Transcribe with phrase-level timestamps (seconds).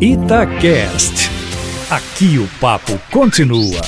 [0.00, 1.28] Itacast.
[1.90, 3.80] Aqui o papo continua.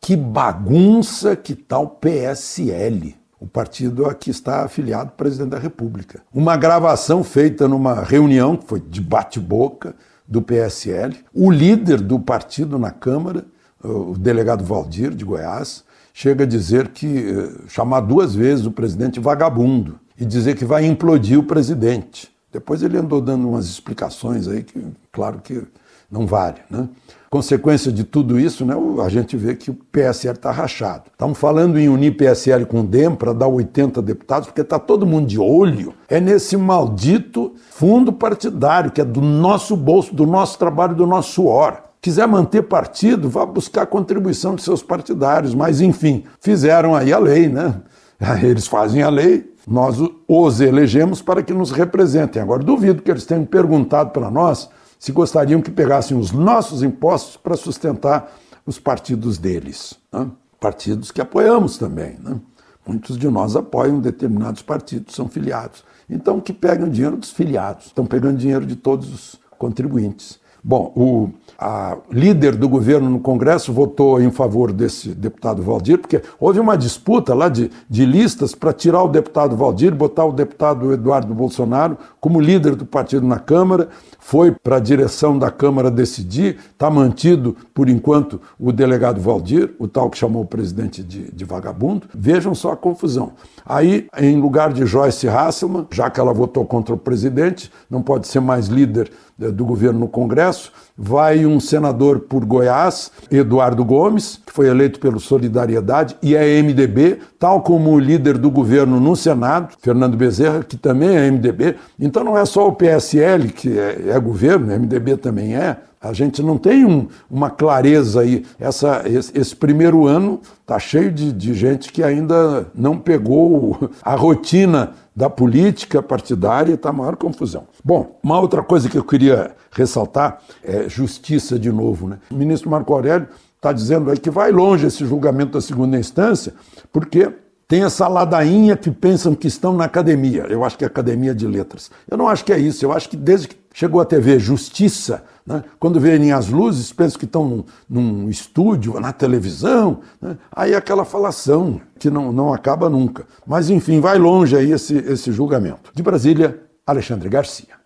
[0.00, 6.22] Que bagunça que tal PSL, o partido a que está afiliado o presidente da República.
[6.32, 9.94] Uma gravação feita numa reunião, que foi de bate-boca,
[10.26, 11.18] do PSL.
[11.34, 13.44] O líder do partido na Câmara,
[13.82, 15.84] o delegado Valdir, de Goiás,
[16.14, 20.86] chega a dizer que, eh, chamar duas vezes o presidente vagabundo e dizer que vai
[20.86, 22.32] implodir o presidente.
[22.54, 25.60] Depois ele andou dando umas explicações aí que, claro que
[26.08, 26.88] não vale, né?
[27.28, 31.06] Consequência de tudo isso, né, a gente vê que o PSL está rachado.
[31.10, 35.04] Estamos falando em unir PSL com o DEM para dar 80 deputados, porque está todo
[35.04, 35.92] mundo de olho.
[36.08, 41.32] É nesse maldito fundo partidário, que é do nosso bolso, do nosso trabalho, do nosso
[41.32, 41.82] suor.
[42.00, 45.56] Quiser manter partido, vá buscar contribuição de seus partidários.
[45.56, 47.82] Mas, enfim, fizeram aí a lei, né?
[48.44, 49.96] Eles fazem a lei, nós
[50.28, 52.40] os elegemos para que nos representem.
[52.40, 54.68] Agora, duvido que eles tenham perguntado para nós
[54.98, 58.32] se gostariam que pegassem os nossos impostos para sustentar
[58.66, 59.98] os partidos deles.
[60.12, 60.30] Né?
[60.58, 62.16] Partidos que apoiamos também.
[62.22, 62.40] Né?
[62.86, 65.84] Muitos de nós apoiam determinados partidos, são filiados.
[66.08, 67.86] Então, que peguem o dinheiro dos filiados.
[67.86, 70.38] Estão pegando dinheiro de todos os contribuintes.
[70.62, 76.22] Bom, o a líder do governo no Congresso votou em favor desse deputado Valdir, porque
[76.38, 80.92] houve uma disputa lá de, de listas para tirar o deputado Valdir, botar o deputado
[80.92, 83.88] Eduardo Bolsonaro como líder do partido na Câmara,
[84.18, 89.86] foi para a direção da Câmara decidir, está mantido, por enquanto, o delegado Valdir, o
[89.86, 92.08] tal que chamou o presidente de, de vagabundo.
[92.14, 93.32] Vejam só a confusão.
[93.66, 98.26] Aí, em lugar de Joyce Hasselman, já que ela votou contra o presidente, não pode
[98.26, 104.40] ser mais líder eh, do governo no Congresso, vai um senador por Goiás, Eduardo Gomes,
[104.46, 109.14] que foi eleito pelo Solidariedade e é MDB, tal como o líder do governo no
[109.16, 111.76] Senado, Fernando Bezerra, que também é MDB.
[111.98, 115.76] Então não é só o PSL que é, é governo, MDB também é.
[116.04, 118.44] A gente não tem um, uma clareza aí.
[118.60, 124.14] Essa, esse, esse primeiro ano está cheio de, de gente que ainda não pegou a
[124.14, 127.64] rotina da política partidária e está maior confusão.
[127.82, 132.08] Bom, uma outra coisa que eu queria ressaltar é justiça de novo.
[132.08, 132.18] Né?
[132.30, 136.52] O ministro Marco Aurélio está dizendo aí que vai longe esse julgamento da segunda instância,
[136.92, 137.32] porque
[137.66, 140.42] tem essa ladainha que pensam que estão na academia.
[140.48, 141.90] Eu acho que é academia de letras.
[142.10, 142.84] Eu não acho que é isso.
[142.84, 147.18] Eu acho que desde que chegou a TV Justiça, né, quando vêm as luzes, pensam
[147.18, 150.00] que estão num, num estúdio, na televisão.
[150.20, 153.26] Né, aí é aquela falação que não, não acaba nunca.
[153.46, 155.90] Mas enfim, vai longe aí esse, esse julgamento.
[155.94, 157.83] De Brasília, Alexandre Garcia.